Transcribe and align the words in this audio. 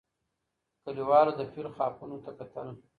کلیوالو 0.83 1.37
د 1.39 1.41
فیل 1.51 1.67
خاپونو 1.75 2.17
ته 2.25 2.31
کتل. 2.37 2.67